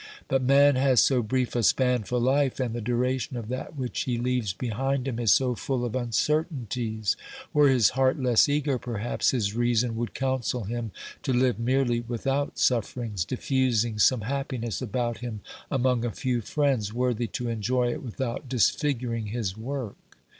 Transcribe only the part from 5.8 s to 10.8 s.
of uncertainties! Were his heart less eager, perhaps his reason would counsel